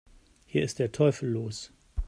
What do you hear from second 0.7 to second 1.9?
der Teufel los!